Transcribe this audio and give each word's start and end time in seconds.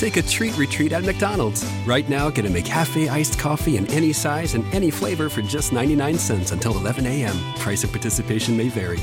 Take 0.00 0.16
a 0.16 0.22
treat 0.22 0.56
retreat 0.56 0.92
at 0.92 1.04
McDonald's. 1.04 1.62
Right 1.84 2.08
now, 2.08 2.30
get 2.30 2.46
a 2.46 2.48
McCafe 2.48 3.10
iced 3.10 3.38
coffee 3.38 3.76
in 3.76 3.86
any 3.88 4.14
size 4.14 4.54
and 4.54 4.64
any 4.72 4.90
flavor 4.90 5.28
for 5.28 5.42
just 5.42 5.74
99 5.74 6.16
cents 6.16 6.52
until 6.52 6.72
11 6.78 7.06
a.m. 7.06 7.36
Price 7.56 7.84
of 7.84 7.92
participation 7.92 8.56
may 8.56 8.70
vary. 8.70 8.98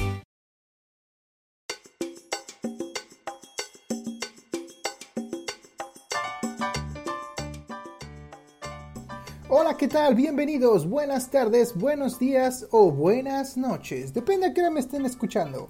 Hola, 9.50 9.78
¿qué 9.78 9.88
tal? 9.88 10.16
Bienvenidos, 10.16 10.88
buenas 10.88 11.30
tardes, 11.30 11.76
buenos 11.76 12.18
días 12.18 12.66
o 12.72 12.92
buenas 12.92 13.56
noches. 13.56 14.14
Depende 14.14 14.48
a 14.48 14.54
qué 14.54 14.62
hora 14.62 14.72
me 14.72 14.80
estén 14.80 15.06
escuchando. 15.06 15.70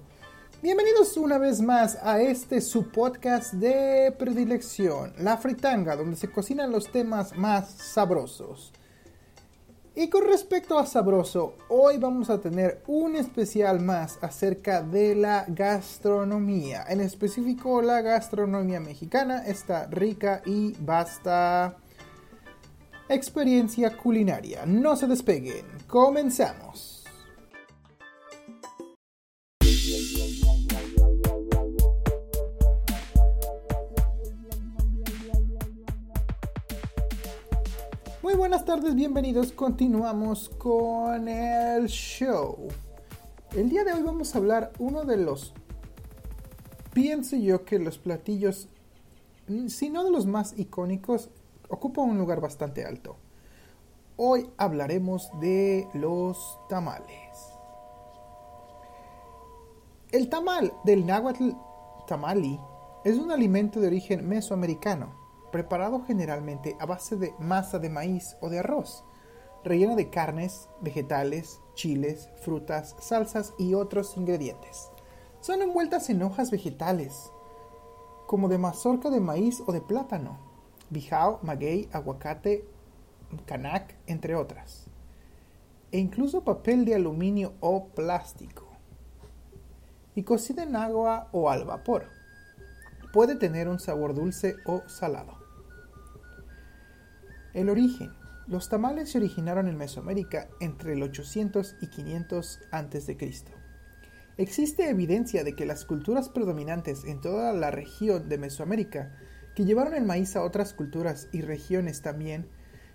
Bienvenidos 0.60 1.16
una 1.16 1.38
vez 1.38 1.60
más 1.60 1.96
a 2.02 2.20
este 2.20 2.60
su 2.60 2.88
podcast 2.88 3.52
de 3.52 4.12
predilección, 4.18 5.12
La 5.18 5.36
Fritanga, 5.36 5.94
donde 5.94 6.16
se 6.16 6.32
cocinan 6.32 6.72
los 6.72 6.90
temas 6.90 7.36
más 7.36 7.70
sabrosos. 7.70 8.72
Y 9.94 10.08
con 10.08 10.26
respecto 10.26 10.76
a 10.76 10.84
sabroso, 10.84 11.54
hoy 11.68 11.98
vamos 11.98 12.28
a 12.28 12.40
tener 12.40 12.82
un 12.88 13.14
especial 13.14 13.78
más 13.78 14.18
acerca 14.20 14.82
de 14.82 15.14
la 15.14 15.44
gastronomía. 15.46 16.84
En 16.88 17.02
específico, 17.02 17.80
la 17.80 18.02
gastronomía 18.02 18.80
mexicana, 18.80 19.46
esta 19.46 19.86
rica 19.86 20.42
y 20.44 20.74
vasta 20.80 21.76
experiencia 23.08 23.96
culinaria. 23.96 24.66
No 24.66 24.96
se 24.96 25.06
despeguen, 25.06 25.66
comenzamos. 25.86 26.97
Muy 38.28 38.36
buenas 38.36 38.66
tardes, 38.66 38.94
bienvenidos. 38.94 39.52
Continuamos 39.52 40.50
con 40.50 41.28
el 41.28 41.86
show. 41.86 42.68
El 43.52 43.70
día 43.70 43.84
de 43.84 43.94
hoy 43.94 44.02
vamos 44.02 44.34
a 44.34 44.38
hablar 44.38 44.70
uno 44.78 45.04
de 45.04 45.16
los, 45.16 45.54
pienso 46.92 47.36
yo 47.36 47.64
que 47.64 47.78
los 47.78 47.96
platillos, 47.96 48.68
si 49.68 49.88
no 49.88 50.04
de 50.04 50.10
los 50.10 50.26
más 50.26 50.58
icónicos, 50.58 51.30
ocupa 51.70 52.02
un 52.02 52.18
lugar 52.18 52.42
bastante 52.42 52.84
alto. 52.84 53.16
Hoy 54.18 54.50
hablaremos 54.58 55.30
de 55.40 55.88
los 55.94 56.58
tamales. 56.68 57.08
El 60.12 60.28
tamal 60.28 60.74
del 60.84 61.06
náhuatl 61.06 61.52
tamali 62.06 62.60
es 63.06 63.16
un 63.16 63.30
alimento 63.30 63.80
de 63.80 63.86
origen 63.86 64.28
mesoamericano 64.28 65.27
preparado 65.50 66.02
generalmente 66.04 66.76
a 66.80 66.86
base 66.86 67.16
de 67.16 67.34
masa 67.38 67.78
de 67.78 67.88
maíz 67.88 68.36
o 68.40 68.48
de 68.48 68.58
arroz, 68.58 69.04
relleno 69.64 69.96
de 69.96 70.10
carnes, 70.10 70.68
vegetales, 70.80 71.60
chiles, 71.74 72.28
frutas, 72.42 72.96
salsas 73.00 73.54
y 73.58 73.74
otros 73.74 74.16
ingredientes. 74.16 74.90
Son 75.40 75.62
envueltas 75.62 76.10
en 76.10 76.22
hojas 76.22 76.50
vegetales, 76.50 77.30
como 78.26 78.48
de 78.48 78.58
mazorca 78.58 79.10
de 79.10 79.20
maíz 79.20 79.62
o 79.66 79.72
de 79.72 79.80
plátano, 79.80 80.38
bijao, 80.90 81.38
maguey, 81.42 81.88
aguacate, 81.92 82.66
canac, 83.46 83.94
entre 84.06 84.34
otras, 84.34 84.86
e 85.92 85.98
incluso 85.98 86.44
papel 86.44 86.84
de 86.84 86.94
aluminio 86.94 87.54
o 87.60 87.86
plástico, 87.88 88.66
y 90.14 90.24
cocida 90.24 90.64
en 90.64 90.76
agua 90.76 91.28
o 91.32 91.48
al 91.50 91.64
vapor. 91.64 92.06
Puede 93.12 93.36
tener 93.36 93.68
un 93.68 93.78
sabor 93.78 94.14
dulce 94.14 94.56
o 94.66 94.82
salado. 94.88 95.37
El 97.54 97.70
origen. 97.70 98.12
Los 98.46 98.68
tamales 98.68 99.10
se 99.10 99.18
originaron 99.18 99.68
en 99.68 99.76
Mesoamérica 99.76 100.48
entre 100.60 100.92
el 100.92 101.02
800 101.02 101.76
y 101.80 101.86
500 101.88 102.60
a.C. 102.70 103.16
Existe 104.36 104.88
evidencia 104.88 105.44
de 105.44 105.54
que 105.54 105.66
las 105.66 105.84
culturas 105.84 106.28
predominantes 106.28 107.04
en 107.04 107.20
toda 107.20 107.52
la 107.52 107.70
región 107.70 108.28
de 108.28 108.38
Mesoamérica, 108.38 109.16
que 109.56 109.64
llevaron 109.64 109.94
el 109.94 110.04
maíz 110.04 110.36
a 110.36 110.44
otras 110.44 110.74
culturas 110.74 111.28
y 111.32 111.40
regiones 111.40 112.02
también, 112.02 112.48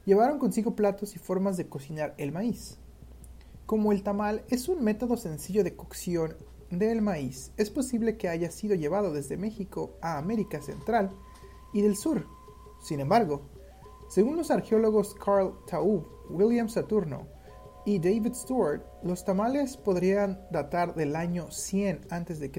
llevaron 0.05 0.39
consigo 0.39 0.75
platos 0.75 1.15
y 1.15 1.19
formas 1.19 1.57
de 1.57 1.67
cocinar 1.67 2.13
el 2.17 2.31
maíz. 2.31 2.77
Como 3.65 3.91
el 3.91 4.03
tamal 4.03 4.43
es 4.49 4.69
un 4.69 4.83
método 4.83 5.17
sencillo 5.17 5.63
de 5.63 5.75
cocción 5.75 6.35
del 6.69 7.01
maíz, 7.01 7.51
es 7.57 7.69
posible 7.69 8.17
que 8.17 8.29
haya 8.29 8.49
sido 8.51 8.75
llevado 8.75 9.13
desde 9.13 9.37
México 9.37 9.97
a 10.01 10.17
América 10.17 10.61
Central 10.61 11.11
y 11.73 11.81
del 11.81 11.95
Sur. 11.95 12.27
Sin 12.81 12.99
embargo, 12.99 13.41
según 14.07 14.37
los 14.37 14.51
arqueólogos 14.51 15.15
Carl 15.15 15.53
Taub, 15.67 16.05
William 16.29 16.69
Saturno 16.69 17.27
y 17.85 17.99
David 17.99 18.33
Stewart, 18.33 18.81
los 19.03 19.25
tamales 19.25 19.77
podrían 19.77 20.39
datar 20.51 20.95
del 20.95 21.15
año 21.15 21.51
100 21.51 22.01
a.C. 22.09 22.51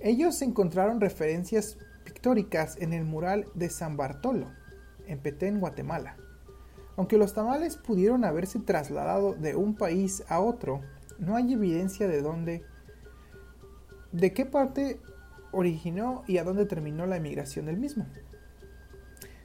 Ellos 0.00 0.42
encontraron 0.42 1.00
referencias 1.00 1.78
pictóricas 2.04 2.76
en 2.78 2.92
el 2.92 3.04
mural 3.04 3.46
de 3.54 3.70
San 3.70 3.96
Bartolo, 3.96 4.50
en 5.06 5.20
Petén, 5.20 5.60
Guatemala. 5.60 6.16
Aunque 6.96 7.16
los 7.16 7.32
tamales 7.32 7.76
pudieron 7.76 8.24
haberse 8.24 8.58
trasladado 8.58 9.34
de 9.34 9.56
un 9.56 9.74
país 9.74 10.24
a 10.28 10.40
otro, 10.40 10.82
no 11.18 11.36
hay 11.36 11.52
evidencia 11.52 12.08
de 12.08 12.20
dónde, 12.20 12.64
de 14.10 14.32
qué 14.32 14.44
parte 14.44 15.00
originó 15.52 16.24
y 16.26 16.38
a 16.38 16.44
dónde 16.44 16.66
terminó 16.66 17.06
la 17.06 17.16
emigración 17.16 17.66
del 17.66 17.78
mismo 17.78 18.06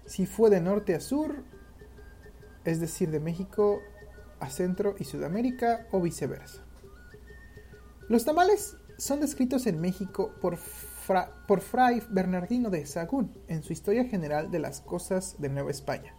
si 0.07 0.25
fue 0.25 0.49
de 0.49 0.61
norte 0.61 0.95
a 0.95 0.99
sur, 0.99 1.43
es 2.65 2.79
decir, 2.79 3.11
de 3.11 3.19
México 3.19 3.79
a 4.39 4.49
Centro 4.49 4.95
y 4.99 5.03
Sudamérica 5.03 5.87
o 5.91 6.01
viceversa. 6.01 6.63
Los 8.09 8.25
tamales 8.25 8.77
son 8.97 9.19
descritos 9.19 9.67
en 9.67 9.79
México 9.79 10.33
por, 10.41 10.57
Fray 10.57 12.01
Bernardino 12.09 12.69
de 12.69 12.85
Sahagún 12.85 13.31
en 13.47 13.63
su 13.63 13.73
Historia 13.73 14.05
General 14.05 14.49
de 14.49 14.59
las 14.59 14.81
Cosas 14.81 15.35
de 15.39 15.49
Nueva 15.49 15.71
España, 15.71 16.15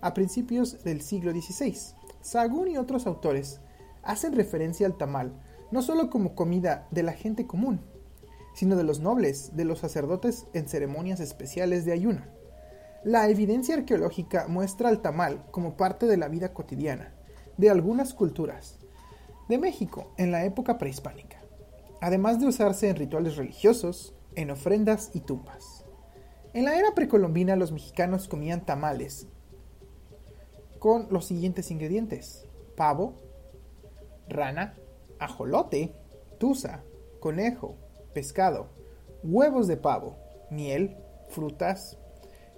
a 0.00 0.14
principios 0.14 0.82
del 0.82 1.00
siglo 1.02 1.30
XVI. 1.30 1.76
Sahagún 2.20 2.68
y 2.68 2.78
otros 2.78 3.06
autores 3.06 3.60
hacen 4.02 4.34
referencia 4.34 4.86
al 4.86 4.96
tamal 4.96 5.32
no 5.70 5.82
solo 5.82 6.10
como 6.10 6.34
comida 6.34 6.86
de 6.90 7.02
la 7.02 7.12
gente 7.12 7.46
común, 7.46 7.80
sino 8.54 8.76
de 8.76 8.84
los 8.84 9.00
nobles, 9.00 9.56
de 9.56 9.64
los 9.64 9.80
sacerdotes 9.80 10.46
en 10.54 10.68
ceremonias 10.68 11.20
especiales 11.20 11.84
de 11.84 11.92
ayuno. 11.92 12.35
La 13.04 13.28
evidencia 13.28 13.76
arqueológica 13.76 14.48
muestra 14.48 14.88
al 14.88 15.00
tamal 15.00 15.44
como 15.50 15.76
parte 15.76 16.06
de 16.06 16.16
la 16.16 16.28
vida 16.28 16.52
cotidiana 16.52 17.14
de 17.56 17.70
algunas 17.70 18.14
culturas 18.14 18.78
de 19.48 19.58
México 19.58 20.12
en 20.16 20.32
la 20.32 20.44
época 20.44 20.76
prehispánica, 20.76 21.40
además 22.00 22.40
de 22.40 22.46
usarse 22.46 22.88
en 22.88 22.96
rituales 22.96 23.36
religiosos, 23.36 24.14
en 24.34 24.50
ofrendas 24.50 25.10
y 25.14 25.20
tumbas. 25.20 25.84
En 26.52 26.64
la 26.64 26.78
era 26.78 26.94
precolombina 26.94 27.54
los 27.54 27.72
mexicanos 27.72 28.28
comían 28.28 28.64
tamales 28.64 29.28
con 30.78 31.06
los 31.10 31.26
siguientes 31.26 31.70
ingredientes: 31.70 32.46
pavo, 32.76 33.14
rana, 34.28 34.74
ajolote, 35.18 35.94
tusa, 36.38 36.82
conejo, 37.20 37.76
pescado, 38.12 38.68
huevos 39.22 39.68
de 39.68 39.76
pavo, 39.76 40.16
miel, 40.50 40.96
frutas, 41.28 41.98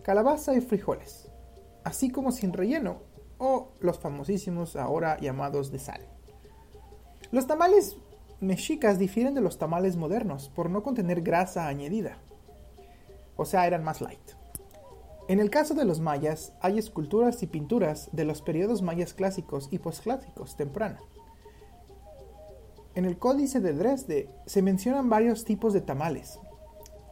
calabaza 0.09 0.55
y 0.55 0.63
frijoles, 0.63 1.29
así 1.85 2.09
como 2.09 2.33
sin 2.33 2.55
relleno 2.55 3.03
o 3.37 3.75
los 3.81 3.99
famosísimos 3.99 4.75
ahora 4.75 5.19
llamados 5.21 5.71
de 5.71 5.79
sal. 5.79 6.01
Los 7.31 7.47
tamales 7.47 7.99
mexicas 8.41 8.99
difieren 8.99 9.35
de 9.35 9.43
los 9.43 9.59
tamales 9.59 9.99
modernos 9.99 10.49
por 10.49 10.71
no 10.71 10.83
contener 10.83 11.21
grasa 11.21 11.69
añadida, 11.69 12.17
o 13.37 13.45
sea, 13.45 13.67
eran 13.67 13.85
más 13.85 14.01
light. 14.01 14.31
En 15.29 15.41
el 15.41 15.51
caso 15.51 15.75
de 15.75 15.85
los 15.85 16.01
mayas, 16.01 16.55
hay 16.63 16.79
esculturas 16.79 17.43
y 17.43 17.47
pinturas 17.47 18.09
de 18.11 18.25
los 18.25 18.41
periodos 18.41 18.81
mayas 18.81 19.13
clásicos 19.13 19.69
y 19.71 19.79
posclásicos 19.79 20.57
temprano. 20.57 21.01
En 22.95 23.05
el 23.05 23.19
Códice 23.19 23.61
de 23.61 23.75
Dresde 23.75 24.31
se 24.47 24.63
mencionan 24.63 25.11
varios 25.11 25.45
tipos 25.45 25.75
de 25.75 25.83
tamales. 25.83 26.41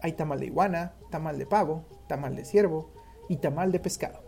Hay 0.02 0.12
tamal 0.12 0.40
de 0.40 0.46
iguana, 0.46 0.94
tamal 1.10 1.38
de 1.38 1.46
pavo, 1.46 1.84
tamal 2.08 2.37
de 2.37 2.44
ciervo 2.44 2.90
y 3.28 3.37
tamal 3.37 3.72
de 3.72 3.81
pescado. 3.81 4.20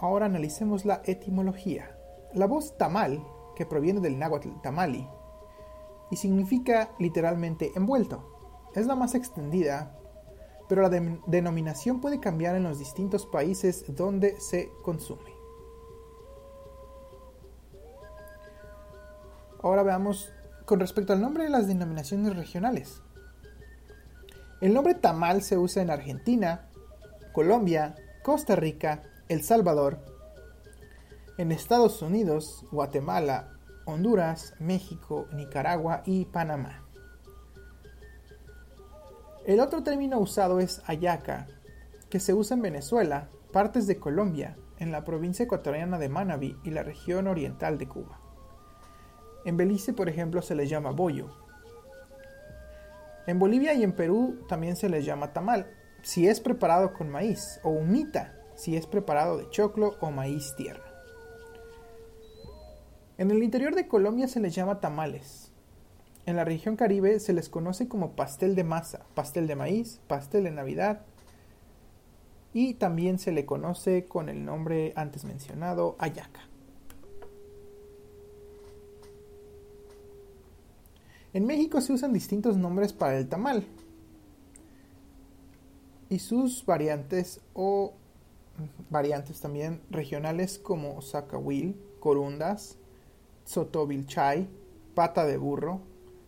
Ahora 0.00 0.26
analicemos 0.26 0.84
la 0.84 1.02
etimología. 1.04 1.96
La 2.32 2.46
voz 2.46 2.78
tamal 2.78 3.22
que 3.54 3.66
proviene 3.66 4.00
del 4.00 4.18
náhuatl 4.18 4.60
tamali 4.62 5.06
y 6.10 6.16
significa 6.16 6.90
literalmente 6.98 7.72
envuelto. 7.74 8.68
Es 8.74 8.86
la 8.86 8.96
más 8.96 9.14
extendida, 9.14 9.96
pero 10.68 10.82
la 10.82 10.88
denominación 10.88 12.00
puede 12.00 12.20
cambiar 12.20 12.56
en 12.56 12.62
los 12.62 12.78
distintos 12.78 13.26
países 13.26 13.84
donde 13.94 14.40
se 14.40 14.70
consume. 14.82 15.34
Ahora 19.62 19.82
veamos 19.82 20.32
con 20.70 20.78
respecto 20.78 21.12
al 21.12 21.20
nombre 21.20 21.42
de 21.42 21.50
las 21.50 21.66
denominaciones 21.66 22.36
regionales. 22.36 23.02
El 24.60 24.72
nombre 24.72 24.94
tamal 24.94 25.42
se 25.42 25.58
usa 25.58 25.82
en 25.82 25.90
Argentina, 25.90 26.68
Colombia, 27.32 27.96
Costa 28.22 28.54
Rica, 28.54 29.02
El 29.28 29.42
Salvador, 29.42 29.98
en 31.38 31.50
Estados 31.50 32.02
Unidos, 32.02 32.64
Guatemala, 32.70 33.48
Honduras, 33.84 34.54
México, 34.60 35.26
Nicaragua 35.32 36.04
y 36.06 36.26
Panamá. 36.26 36.84
El 39.44 39.58
otro 39.58 39.82
término 39.82 40.20
usado 40.20 40.60
es 40.60 40.82
ayaca, 40.86 41.48
que 42.10 42.20
se 42.20 42.32
usa 42.32 42.54
en 42.54 42.62
Venezuela, 42.62 43.28
partes 43.52 43.88
de 43.88 43.98
Colombia, 43.98 44.56
en 44.78 44.92
la 44.92 45.04
provincia 45.04 45.46
ecuatoriana 45.46 45.98
de 45.98 46.08
Manabí 46.08 46.56
y 46.62 46.70
la 46.70 46.84
región 46.84 47.26
oriental 47.26 47.76
de 47.76 47.88
Cuba. 47.88 48.19
En 49.44 49.56
Belice, 49.56 49.92
por 49.92 50.08
ejemplo, 50.08 50.42
se 50.42 50.54
les 50.54 50.68
llama 50.68 50.90
bollo. 50.90 51.30
En 53.26 53.38
Bolivia 53.38 53.74
y 53.74 53.82
en 53.82 53.92
Perú 53.92 54.44
también 54.48 54.76
se 54.76 54.88
les 54.88 55.04
llama 55.04 55.32
tamal, 55.32 55.66
si 56.02 56.26
es 56.26 56.40
preparado 56.40 56.92
con 56.92 57.10
maíz, 57.10 57.60
o 57.62 57.70
humita, 57.70 58.34
si 58.54 58.76
es 58.76 58.86
preparado 58.86 59.38
de 59.38 59.48
choclo 59.50 59.96
o 60.00 60.10
maíz 60.10 60.54
tierno. 60.56 60.84
En 63.18 63.30
el 63.30 63.42
interior 63.42 63.74
de 63.74 63.86
Colombia 63.86 64.28
se 64.28 64.40
les 64.40 64.54
llama 64.54 64.80
tamales. 64.80 65.52
En 66.26 66.36
la 66.36 66.44
región 66.44 66.76
caribe 66.76 67.20
se 67.20 67.32
les 67.32 67.48
conoce 67.48 67.88
como 67.88 68.12
pastel 68.12 68.54
de 68.54 68.64
masa, 68.64 69.06
pastel 69.14 69.46
de 69.46 69.56
maíz, 69.56 70.00
pastel 70.06 70.44
de 70.44 70.50
Navidad 70.50 71.02
y 72.52 72.74
también 72.74 73.18
se 73.18 73.32
le 73.32 73.46
conoce 73.46 74.06
con 74.06 74.28
el 74.28 74.44
nombre 74.44 74.92
antes 74.96 75.24
mencionado 75.24 75.96
ayaca. 75.98 76.49
En 81.32 81.46
México 81.46 81.80
se 81.80 81.92
usan 81.92 82.12
distintos 82.12 82.56
nombres 82.56 82.92
para 82.92 83.16
el 83.16 83.28
tamal. 83.28 83.64
Y 86.08 86.18
sus 86.18 86.66
variantes 86.66 87.40
o 87.54 87.94
variantes 88.90 89.40
también 89.40 89.80
regionales 89.90 90.58
como 90.58 91.00
zacahuil, 91.02 91.80
corundas, 92.00 92.78
sotovilchay, 93.44 94.48
pata 94.94 95.24
de 95.24 95.36
burro, 95.36 95.82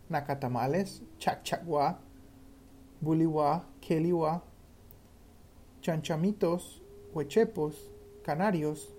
nacatamales, 0.07 1.01
chacchagua, 1.17 1.99
buliwa, 3.01 3.67
keliwa, 3.81 4.43
chanchamitos, 5.81 6.81
huechepos, 7.13 7.91
canarios, 8.23 8.93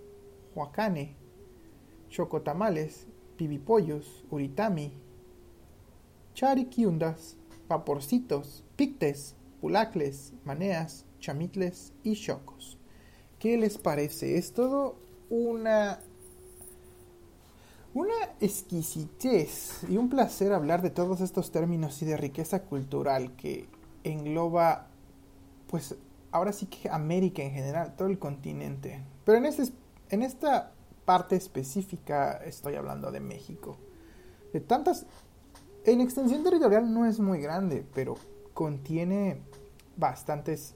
huacane, 0.55 1.17
chocotamales, 2.11 3.06
pibipollos, 3.39 4.25
uritami, 4.31 4.93
chariquiundas, 6.35 7.37
vaporcitos, 7.69 8.65
pictes, 8.77 9.35
pulacles, 9.61 10.33
maneas, 10.45 11.07
chamitles 11.21 11.93
y 12.03 12.15
chocos. 12.17 12.77
¿Qué 13.39 13.57
les 13.57 13.79
parece? 13.79 14.37
Es 14.37 14.53
todo 14.53 14.97
una 15.31 16.01
una 17.95 18.15
exquisitez 18.41 19.85
y 19.89 19.97
un 19.97 20.09
placer 20.09 20.53
hablar 20.53 20.83
de 20.83 20.91
todos 20.91 21.21
estos 21.21 21.53
términos 21.53 22.03
y 22.03 22.05
de 22.05 22.17
riqueza 22.17 22.63
cultural 22.63 23.37
que 23.37 23.69
engloba, 24.03 24.89
pues 25.69 25.95
ahora 26.33 26.53
sí 26.53 26.67
que 26.67 26.91
América 26.91 27.43
en 27.43 27.53
general, 27.53 27.95
todo 27.97 28.09
el 28.09 28.19
continente. 28.19 29.01
Pero 29.25 29.39
en, 29.39 29.47
este, 29.47 29.73
en 30.11 30.23
esta 30.23 30.73
parte 31.05 31.37
específica 31.37 32.33
estoy 32.45 32.75
hablando 32.75 33.13
de 33.13 33.21
México. 33.21 33.79
De 34.53 34.61
tantas 34.61 35.07
en 35.85 36.01
extensión 36.01 36.43
territorial 36.43 36.93
no 36.93 37.05
es 37.05 37.21
muy 37.21 37.41
grande, 37.41 37.87
pero 37.95 38.15
contiene 38.55 39.43
bastantes 39.97 40.75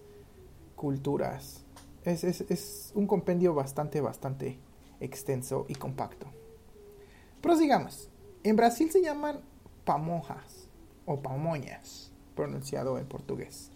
culturas. 0.76 1.64
Es, 2.04 2.92
un 2.94 3.06
compendio 3.06 3.54
bastante, 3.54 4.00
bastante 4.00 4.58
extenso 5.00 5.64
y 5.68 5.74
compacto. 5.74 6.26
Prosigamos. 7.40 8.10
En 8.42 8.56
Brasil 8.56 8.90
se 8.90 9.02
llaman 9.02 9.40
pamojas 9.84 10.68
o 11.06 11.20
pamoñas, 11.20 12.12
pronunciado 12.34 12.98
en 12.98 13.06
portugués. 13.06 13.70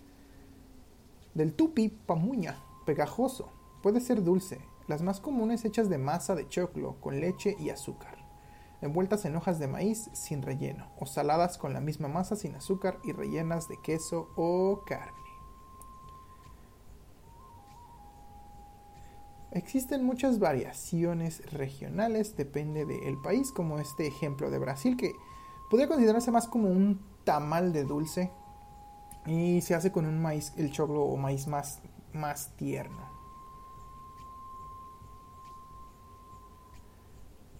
Del 1.35 1.55
tupi, 1.55 1.88
pamuña, 1.88 2.62
pegajoso. 2.85 3.50
Puede 3.82 4.00
ser 4.00 4.23
dulce. 4.23 4.61
Las 4.87 5.02
más 5.02 5.20
comunes 5.20 5.64
hechas 5.64 5.88
de 5.88 5.99
masa 5.99 6.35
de 6.35 6.49
choclo 6.49 6.96
con 7.00 7.20
leche 7.20 7.56
y 7.58 7.70
azúcar 7.70 8.21
envueltas 8.82 9.25
en 9.25 9.37
hojas 9.37 9.58
de 9.58 9.69
maíz 9.69 10.11
sin 10.12 10.43
relleno, 10.43 10.88
o 10.99 11.06
saladas 11.06 11.56
con 11.56 11.73
la 11.73 11.81
misma 11.81 12.08
masa 12.08 12.37
sin 12.37 12.55
azúcar 12.55 12.99
y 13.05 13.12
rellenas 13.12 13.69
de 13.69 13.79
queso 13.81 14.29
o 14.37 14.82
carne. 14.84 15.23
Existen 19.52 20.05
muchas 20.05 20.38
variaciones 20.38 21.43
regionales, 21.52 22.37
depende 22.37 22.87
del 22.87 23.20
país, 23.20 23.52
como 23.52 23.79
este 23.79 24.06
ejemplo 24.06 24.50
de 24.50 24.58
Brasil, 24.58 24.96
que 24.96 25.12
podría 25.70 25.88
considerarse 25.88 26.31
más 26.31 26.49
como 26.49 26.69
un 26.69 27.05
tamal 27.25 27.73
de 27.73 27.85
dulce 27.85 28.31
y 29.26 29.61
se 29.61 29.75
hace 29.75 29.93
con 29.93 30.06
un 30.06 30.20
maíz, 30.20 30.55
el 30.56 30.73
choclo 30.73 31.02
o 31.02 31.17
maíz 31.17 31.46
más, 31.46 31.82
más 32.14 32.56
tierno. 32.56 33.12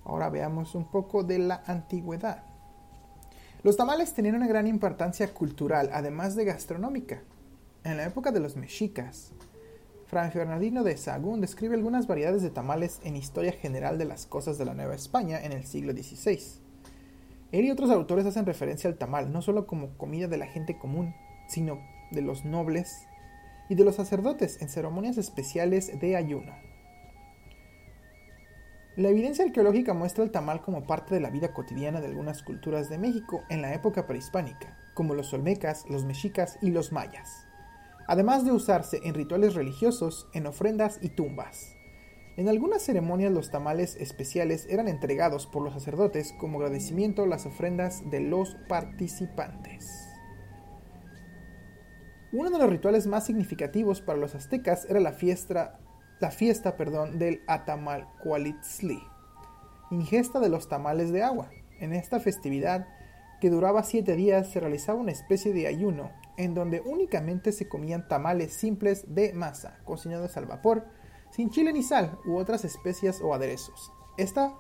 Ahora 0.05 0.31
veamos 0.31 0.75
un 0.75 0.85
poco 0.85 1.23
de 1.23 1.39
la 1.39 1.63
antigüedad. 1.67 2.45
Los 3.63 3.77
tamales 3.77 4.13
tenían 4.13 4.35
una 4.35 4.49
gran 4.49 4.67
importancia 4.67 5.33
cultural, 5.33 5.91
además 5.93 6.35
de 6.35 6.45
gastronómica. 6.45 7.23
En 7.85 7.97
la 7.97 8.05
época 8.05 8.33
de 8.33 8.41
los 8.41 8.57
mexicas, 8.57 9.33
Fray 10.07 10.31
Fernandino 10.31 10.83
de 10.83 10.97
Sahagún 10.97 11.41
describe 11.41 11.75
algunas 11.75 12.07
variedades 12.07 12.43
de 12.43 12.51
tamales 12.51 13.01
en 13.05 13.17
Historia 13.17 13.53
General 13.53 13.99
de 13.99 14.05
las 14.05 14.27
Cosas 14.27 14.59
de 14.59 14.65
la 14.65 14.75
Nueva 14.75 14.95
España 14.95 15.41
en 15.43 15.53
el 15.53 15.65
siglo 15.65 15.93
XVI. 15.93 16.41
Él 17.53 17.67
y 17.67 17.71
otros 17.71 17.91
autores 17.91 18.27
hacen 18.27 18.47
referencia 18.47 18.91
al 18.91 18.99
tamal 18.99 19.33
no 19.33 19.43
solo 19.43 19.67
como 19.67 19.97
comida 19.97 20.27
de 20.27 20.39
la 20.39 20.47
gente 20.47 20.79
común, 20.79 21.15
sino 21.49 21.79
de 22.11 22.23
los 22.23 22.45
nobles 22.45 23.07
y 23.69 23.75
de 23.75 23.85
los 23.85 23.95
sacerdotes 23.95 24.61
en 24.61 24.69
ceremonias 24.69 25.19
especiales 25.19 25.99
de 26.01 26.17
ayuno. 26.17 26.53
La 28.95 29.09
evidencia 29.09 29.47
arqueológica 29.47 29.95
muestra 29.95 30.23
el 30.23 30.31
tamal 30.31 30.61
como 30.61 30.87
parte 30.87 31.15
de 31.15 31.21
la 31.23 31.31
vida 31.31 31.55
cotidiana 31.55 32.03
de 32.03 32.09
algunas 32.09 32.43
culturas 32.43 32.91
de 32.91 32.99
México 32.99 33.43
en 33.49 33.63
la 33.63 33.73
época 33.73 34.07
prehispánica, 34.07 34.77
como 34.93 35.15
los 35.15 35.33
olmecas, 35.33 35.87
los 35.89 36.05
mexicas 36.05 36.59
y 36.61 36.71
los 36.71 36.93
mayas, 36.93 37.47
además 38.07 38.45
de 38.45 38.53
usarse 38.53 39.01
en 39.05 39.15
rituales 39.15 39.55
religiosos, 39.55 40.29
en 40.35 40.47
ofrendas 40.47 40.99
y 41.01 41.09
tumbas. 41.09 41.75
En 42.37 42.51
algunas 42.51 42.83
ceremonias 42.83 43.33
los 43.33 43.51
tamales 43.51 43.97
especiales 43.97 44.67
eran 44.69 44.89
entregados 44.89 45.47
por 45.47 45.63
los 45.63 45.73
sacerdotes 45.73 46.35
como 46.39 46.59
agradecimiento 46.59 47.23
a 47.23 47.27
las 47.27 47.47
ofrendas 47.47 48.11
de 48.11 48.21
los 48.21 48.57
participantes. 48.69 49.91
Uno 52.31 52.51
de 52.51 52.59
los 52.59 52.69
rituales 52.69 53.07
más 53.07 53.25
significativos 53.25 54.03
para 54.03 54.19
los 54.19 54.35
aztecas 54.35 54.85
era 54.87 55.01
la 55.01 55.13
fiesta 55.13 55.79
la 56.23 56.31
fiesta 56.31 56.77
perdón, 56.77 57.19
del 57.19 57.43
Atamalcualitzli, 57.49 59.03
ingesta 59.91 60.39
de 60.39 60.49
los 60.49 60.69
tamales 60.69 61.11
de 61.11 61.25
agua. 61.25 61.51
En 61.81 61.93
esta 61.93 62.21
festividad, 62.21 62.87
que 63.41 63.51
duraba 63.51 63.83
siete 63.83 64.15
días, 64.15 64.49
se 64.49 64.61
realizaba 64.61 65.01
una 65.01 65.11
especie 65.11 65.53
de 65.53 65.67
ayuno, 65.67 66.13
en 66.37 66.55
donde 66.55 66.81
únicamente 66.81 67.51
se 67.51 67.69
comían 67.69 68.07
tamales 68.07 68.53
simples 68.53 69.13
de 69.13 69.33
masa, 69.33 69.81
cocinados 69.85 70.37
al 70.37 70.47
vapor, 70.47 70.87
sin 71.33 71.51
chile 71.51 71.73
ni 71.73 71.83
sal 71.83 72.17
u 72.25 72.37
otras 72.37 72.65
especias 72.65 73.21
o 73.21 73.35
aderezos. 73.35 73.91
Esta, 74.17 74.55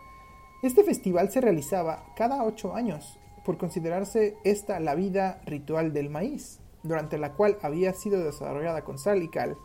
este 0.64 0.82
festival 0.82 1.30
se 1.30 1.40
realizaba 1.40 2.06
cada 2.16 2.42
ocho 2.42 2.74
años, 2.74 3.20
por 3.44 3.56
considerarse 3.56 4.36
esta 4.42 4.80
la 4.80 4.96
vida 4.96 5.40
ritual 5.46 5.92
del 5.92 6.10
maíz, 6.10 6.58
durante 6.82 7.18
la 7.18 7.34
cual 7.34 7.56
había 7.62 7.94
sido 7.94 8.24
desarrollada 8.24 8.82
con 8.82 8.98
sal 8.98 9.22
y 9.22 9.28
cal, 9.28 9.56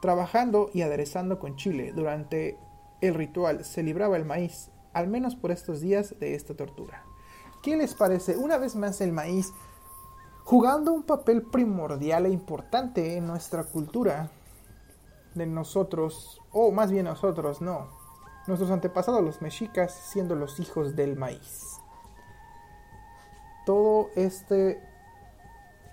Trabajando 0.00 0.70
y 0.72 0.82
aderezando 0.82 1.38
con 1.38 1.56
chile 1.56 1.92
durante 1.92 2.56
el 3.00 3.14
ritual 3.14 3.64
se 3.64 3.82
libraba 3.82 4.16
el 4.16 4.24
maíz, 4.24 4.70
al 4.92 5.08
menos 5.08 5.36
por 5.36 5.50
estos 5.50 5.80
días 5.80 6.14
de 6.20 6.34
esta 6.34 6.54
tortura. 6.54 7.04
¿Qué 7.62 7.76
les 7.76 7.94
parece? 7.94 8.36
Una 8.36 8.58
vez 8.58 8.76
más 8.76 9.00
el 9.00 9.12
maíz 9.12 9.52
jugando 10.44 10.92
un 10.92 11.02
papel 11.02 11.42
primordial 11.42 12.26
e 12.26 12.30
importante 12.30 13.16
en 13.16 13.26
nuestra 13.26 13.64
cultura 13.64 14.30
de 15.34 15.46
nosotros, 15.46 16.40
o 16.52 16.70
más 16.72 16.90
bien 16.90 17.04
nosotros, 17.04 17.60
no. 17.60 17.88
nuestros 18.46 18.70
antepasados 18.70 19.22
los 19.22 19.42
mexicas 19.42 19.92
siendo 19.92 20.34
los 20.34 20.58
hijos 20.58 20.96
del 20.96 21.16
maíz. 21.16 21.80
Todo 23.66 24.08
este... 24.16 24.82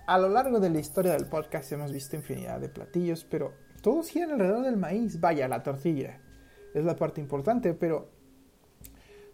A 0.06 0.18
lo 0.18 0.28
largo 0.28 0.60
de 0.60 0.70
la 0.70 0.78
historia 0.78 1.12
del 1.12 1.26
podcast 1.26 1.70
hemos 1.72 1.92
visto 1.92 2.14
infinidad 2.14 2.60
de 2.60 2.68
platillos, 2.68 3.24
pero 3.24 3.65
todos 3.86 4.08
giran 4.08 4.32
alrededor 4.32 4.64
del 4.64 4.76
maíz. 4.76 5.20
Vaya, 5.20 5.46
la 5.46 5.62
tortilla 5.62 6.18
es 6.74 6.84
la 6.84 6.96
parte 6.96 7.20
importante, 7.20 7.72
pero 7.72 8.08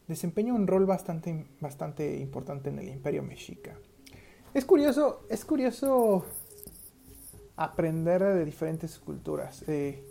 desempeña 0.06 0.52
un 0.52 0.66
rol 0.66 0.84
bastante, 0.84 1.30
importante 2.20 2.68
en 2.68 2.78
el 2.78 2.88
imperio 2.90 3.22
mexica. 3.22 3.78
Es 4.52 4.66
curioso, 4.66 5.24
es 5.30 5.46
curioso 5.46 6.26
aprender 7.56 8.22
de 8.22 8.44
diferentes 8.44 8.98
culturas. 8.98 9.64
Eh, 9.68 10.04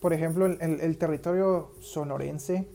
por 0.00 0.14
ejemplo, 0.14 0.46
el, 0.46 0.80
el, 0.80 0.96
territorio 0.96 1.72
sonorense, 1.80 2.66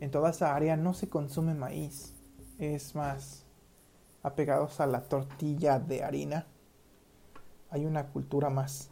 en 0.00 0.10
toda 0.10 0.32
esa 0.32 0.54
área 0.54 0.76
no 0.76 0.92
se 0.92 1.08
consume 1.08 1.54
maíz, 1.54 2.14
es 2.58 2.94
más 2.94 3.46
apegados 4.22 4.80
a 4.80 4.86
la 4.86 5.04
tortilla 5.04 5.78
de 5.78 6.04
harina. 6.04 6.46
Hay 7.70 7.86
una 7.86 8.08
cultura 8.08 8.50
más, 8.50 8.90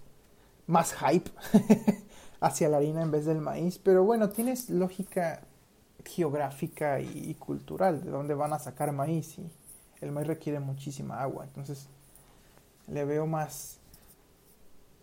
más 0.67 0.95
hype 0.95 1.31
hacia 2.41 2.69
la 2.69 2.79
harina 2.79 3.03
en 3.03 3.11
vez 3.11 3.25
del 3.25 3.41
maíz, 3.41 3.79
pero 3.79 4.05
bueno, 4.05 4.29
tienes 4.29 4.71
lógica 4.71 5.43
geográfica 6.05 7.01
y, 7.01 7.35
cultural 7.35 8.03
de 8.03 8.11
dónde 8.11 8.35
van 8.35 8.53
a 8.53 8.59
sacar 8.59 8.93
maíz 8.93 9.39
y 9.39 9.51
el 10.01 10.13
maíz 10.13 10.27
requiere 10.29 10.61
muchísima 10.61 11.21
agua, 11.21 11.45
entonces 11.45 11.89
le 12.87 13.05
veo 13.05 13.27
más 13.27 13.81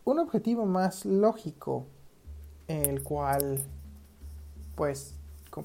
un 0.06 0.20
objetivo 0.20 0.66
más 0.66 1.06
lógico, 1.06 1.86
el 2.68 3.04
cual, 3.04 3.64
pues, 4.76 5.16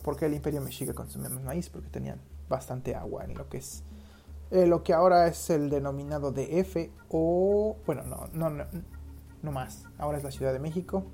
porque 0.03 0.27
el 0.27 0.35
imperio 0.35 0.61
mexica 0.61 0.95
consumía 0.95 1.29
más 1.29 1.43
maíz? 1.43 1.69
Porque 1.69 1.89
tenían 1.89 2.21
bastante 2.49 2.95
agua 2.95 3.25
en 3.25 3.35
lo 3.35 3.49
que 3.49 3.59
es 3.59 3.83
eh, 4.51 4.67
lo 4.67 4.83
que 4.83 4.95
ahora 4.95 5.27
es 5.27 5.51
el 5.51 5.69
denominado 5.69 6.33
DF 6.33 6.89
o, 7.11 7.77
bueno, 7.85 8.03
no, 8.05 8.29
no, 8.33 8.49
no, 8.49 8.65
no 9.43 9.53
más, 9.53 9.87
ahora 9.99 10.19
es 10.19 10.25
la 10.25 10.31
Ciudad 10.31 10.53
de 10.53 10.59
México, 10.59 11.05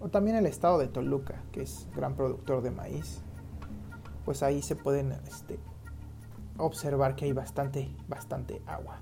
o 0.00 0.08
también 0.08 0.36
el 0.36 0.46
estado 0.46 0.78
de 0.78 0.88
Toluca, 0.88 1.42
que 1.52 1.62
es 1.62 1.88
gran 1.94 2.14
productor 2.14 2.62
de 2.62 2.70
maíz. 2.70 3.22
Pues 4.24 4.42
ahí 4.42 4.62
se 4.62 4.76
pueden 4.76 5.12
este, 5.12 5.58
observar 6.56 7.16
que 7.16 7.26
hay 7.26 7.32
bastante, 7.32 7.94
bastante 8.08 8.62
agua. 8.66 9.00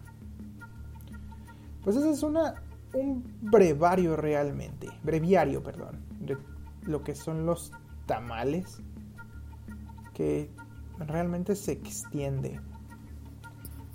Pues 1.83 1.97
ese 1.97 2.11
es 2.11 2.23
una, 2.23 2.63
un 2.95 3.25
brevario 3.41 4.17
realmente, 4.17 4.89
breviario, 5.03 5.63
perdón, 5.63 6.05
de 6.21 6.37
lo 6.83 7.03
que 7.03 7.15
son 7.15 7.47
los 7.47 7.73
tamales, 8.07 8.81
que 10.15 10.51
realmente 10.99 11.57
se 11.57 11.73
extiende. 11.73 12.61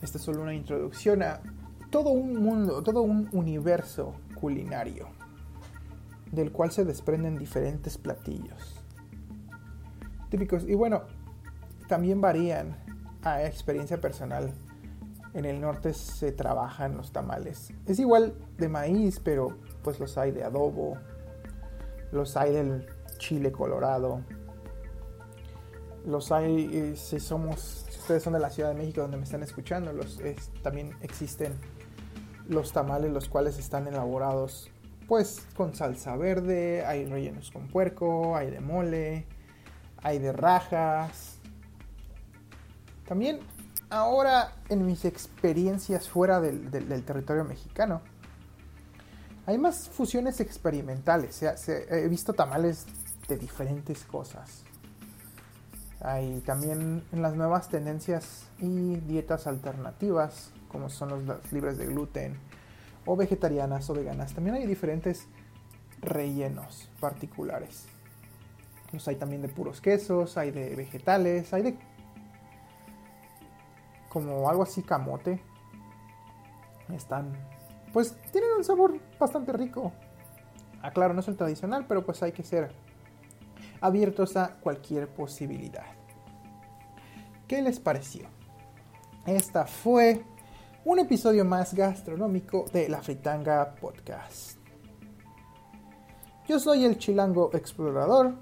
Esta 0.02 0.18
es 0.18 0.24
solo 0.24 0.42
una 0.42 0.54
introducción 0.54 1.24
a 1.24 1.42
todo 1.90 2.10
un 2.10 2.42
mundo, 2.42 2.84
todo 2.84 3.02
un 3.02 3.30
universo 3.32 4.16
culinario, 4.39 5.08
del 6.32 6.51
cual 6.51 6.72
se 6.72 6.86
desprenden 6.86 7.38
diferentes 7.38 7.98
platillos 7.98 8.84
típicos. 10.29 10.63
Y 10.67 10.75
bueno, 10.75 11.03
también 11.88 12.22
varían 12.22 12.77
a 13.24 13.44
experiencia 13.44 14.00
personal 14.00 14.53
en 15.34 15.46
el 15.46 15.62
norte 15.62 15.94
se 15.94 16.32
trabajan 16.32 16.98
los 16.98 17.12
tamales. 17.12 17.72
Es 17.86 18.00
igual 18.00 18.34
de 18.58 18.70
maíz, 18.70 19.20
pero 19.20 19.58
pues 19.84 20.00
los 20.00 20.17
hay 20.17 20.32
de 20.32 20.44
adobo, 20.44 20.98
los 22.12 22.36
hay 22.38 22.53
del 22.53 22.88
chile 23.17 23.51
colorado, 23.51 24.22
los 26.06 26.32
hay, 26.32 26.70
eh, 26.74 26.96
si 26.96 27.20
somos, 27.20 27.86
si 27.89 28.00
ustedes 28.00 28.24
son 28.24 28.34
de 28.34 28.39
la 28.39 28.50
Ciudad 28.50 28.70
de 28.70 28.75
México 28.75 29.01
donde 29.01 29.17
me 29.17 29.24
están 29.24 29.44
escuchando, 29.44 29.91
los, 29.94 30.20
también 30.63 30.96
existen 31.01 31.53
los 32.50 32.72
tamales 32.72 33.12
los 33.12 33.30
cuales 33.30 33.58
están 33.58 33.88
elaborados 33.88 34.70
pues 35.08 35.46
con 35.56 35.74
salsa 35.74 36.16
verde, 36.18 36.86
hay 36.86 37.06
rellenos 37.06 37.51
con 37.51 37.68
puerco, 37.68 38.36
hay 38.36 38.51
de 38.51 38.60
mole, 38.60 39.25
hay 40.04 40.20
de 40.20 40.34
rajas. 40.34 41.38
También 43.08 43.39
ahora 43.89 44.54
en 44.68 44.86
mis 44.86 45.06
experiencias 45.06 46.10
fuera 46.10 46.42
del, 46.42 47.04
territorio 47.06 47.46
mexicano, 47.46 48.01
hay 49.46 49.58
más 49.58 49.88
fusiones 49.88 50.42
experimentales. 50.42 51.42
he 51.42 52.08
visto 52.10 52.34
tamales 52.34 52.86
de 53.30 53.38
diferentes 53.38 54.04
cosas. 54.04 54.63
Hay 56.01 56.42
también 56.42 57.04
en 57.12 57.22
las 57.22 57.36
nuevas 57.36 57.70
tendencias 57.70 58.44
y 58.60 58.98
dietas 58.98 59.48
alternativas, 59.48 60.51
como 60.68 60.90
son 60.90 61.26
los 61.26 61.52
libres 61.52 61.78
de 61.78 61.86
gluten, 61.86 62.38
o 63.06 63.16
vegetarianas 63.16 63.90
o 63.90 63.94
veganas. 63.94 64.34
También 64.34 64.56
hay 64.56 64.68
diferentes 64.68 65.28
rellenos 66.02 66.90
particulares. 67.00 67.86
Los 68.92 69.08
hay 69.08 69.16
también 69.16 69.42
de 69.42 69.50
puros 69.50 69.82
quesos, 69.82 70.38
hay 70.38 70.52
de 70.52 70.76
vegetales, 70.76 71.54
hay 71.54 71.62
de 71.64 71.78
como 74.10 74.50
algo 74.50 74.64
así 74.64 74.82
camote. 74.82 75.42
Están, 76.94 77.34
pues 77.92 78.16
tienen 78.32 78.52
un 78.58 78.64
sabor 78.64 78.98
bastante 79.20 79.52
rico. 79.52 79.92
Aclaro, 80.82 81.14
no 81.14 81.20
es 81.20 81.28
el 81.28 81.36
tradicional, 81.36 81.86
pero 81.88 82.06
pues 82.06 82.24
hay 82.24 82.32
que 82.32 82.44
ser 82.44 82.72
abiertos 83.82 84.38
a 84.38 84.56
cualquier 84.56 85.08
posibilidad. 85.08 85.86
¿Qué 87.48 87.62
les 87.62 87.80
pareció? 87.80 88.28
Esta 89.26 89.66
fue 89.66 90.24
un 90.89 91.00
episodio 91.00 91.44
más 91.44 91.74
gastronómico 91.74 92.63
de 92.72 92.88
la 92.88 93.01
Fritanga 93.01 93.75
Podcast. 93.75 94.58
Yo 96.48 96.62
soy 96.62 96.86
el 96.86 96.98
Chilango 96.98 97.50
Explorador 97.53 98.36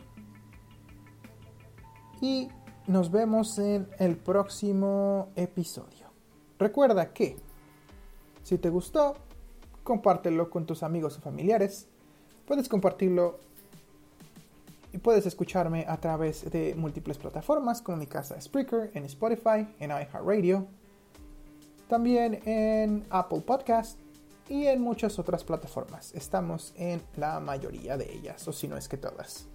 y 2.22 2.48
nos 2.86 3.10
vemos 3.10 3.58
en 3.58 3.90
el 3.98 4.16
próximo 4.18 5.30
episodio. 5.36 6.12
Recuerda 6.60 7.14
que 7.14 7.36
si 8.44 8.60
te 8.60 8.70
gustó, 8.70 9.16
compártelo 9.84 10.52
con 10.52 10.68
tus 10.68 10.84
amigos 10.84 11.18
o 11.18 11.22
familiares. 11.22 11.88
Puedes 12.46 12.70
compartirlo 12.70 13.40
y 14.94 15.00
puedes 15.00 15.26
escucharme 15.26 15.88
a 15.88 15.98
través 15.98 16.48
de 16.52 16.76
múltiples 16.76 17.18
plataformas 17.18 17.82
como 17.82 17.98
mi 17.98 18.06
casa 18.06 18.40
Spreaker, 18.40 18.92
en 18.94 19.06
Spotify, 19.06 19.68
en 19.80 19.90
iHeartRadio, 19.90 20.68
también 21.88 22.42
en 22.46 23.06
Apple 23.10 23.42
Podcast 23.42 24.00
y 24.50 24.68
en 24.68 24.82
muchas 24.82 25.18
otras 25.20 25.44
plataformas. 25.44 26.14
Estamos 26.16 26.74
en 26.78 27.02
la 27.18 27.40
mayoría 27.40 27.98
de 27.98 28.14
ellas, 28.14 28.48
o 28.48 28.54
si 28.54 28.68
no 28.68 28.78
es 28.78 28.88
que 28.88 28.98
todas. 28.98 29.48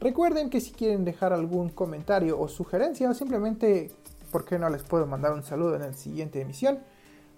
Recuerden 0.00 0.50
que 0.50 0.60
si 0.60 0.72
quieren 0.72 1.04
dejar 1.04 1.32
algún 1.32 1.68
comentario 1.70 2.38
o 2.38 2.48
sugerencia, 2.48 3.10
o 3.10 3.14
simplemente, 3.14 3.90
¿por 4.30 4.44
qué 4.44 4.58
no 4.58 4.68
les 4.68 4.82
puedo 4.82 5.06
mandar 5.06 5.32
un 5.32 5.42
saludo 5.42 5.76
en 5.76 5.82
la 5.82 5.92
siguiente 5.94 6.40
emisión? 6.40 6.80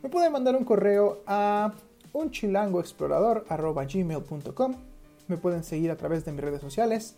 Me 0.02 0.08
pueden 0.08 0.32
mandar 0.32 0.56
un 0.56 0.64
correo 0.64 1.22
a 1.26 1.72
unchilangoexplorador.gmail.com 2.12 4.74
Me 5.28 5.36
pueden 5.36 5.62
seguir 5.64 5.90
a 5.90 5.96
través 5.96 6.24
de 6.24 6.32
mis 6.32 6.40
redes 6.40 6.60
sociales. 6.60 7.16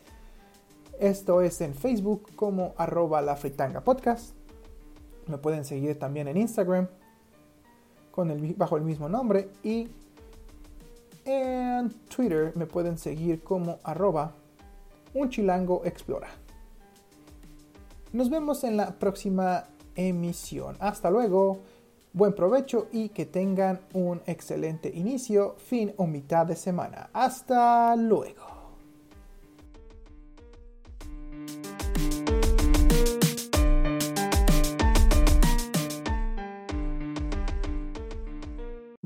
Esto 0.98 1.42
es 1.42 1.60
en 1.60 1.74
Facebook 1.74 2.34
como 2.34 2.74
arroba 2.76 3.22
la 3.22 3.36
podcast. 3.36 4.37
Me 5.28 5.38
pueden 5.38 5.64
seguir 5.64 5.98
también 5.98 6.28
en 6.28 6.36
Instagram 6.36 6.88
con 8.10 8.30
el, 8.30 8.54
bajo 8.54 8.76
el 8.76 8.82
mismo 8.82 9.08
nombre. 9.08 9.50
Y 9.62 9.88
en 11.24 11.90
Twitter 12.08 12.52
me 12.56 12.66
pueden 12.66 12.98
seguir 12.98 13.42
como 13.42 13.78
arroba 13.84 14.32
un. 15.14 15.30
Nos 18.12 18.30
vemos 18.30 18.64
en 18.64 18.76
la 18.76 18.98
próxima 18.98 19.64
emisión. 19.94 20.76
Hasta 20.80 21.10
luego, 21.10 21.58
buen 22.12 22.34
provecho 22.34 22.88
y 22.92 23.10
que 23.10 23.26
tengan 23.26 23.80
un 23.92 24.22
excelente 24.26 24.90
inicio, 24.94 25.56
fin 25.58 25.92
o 25.96 26.06
mitad 26.06 26.46
de 26.46 26.56
semana. 26.56 27.10
Hasta 27.12 27.94
luego. 27.96 28.57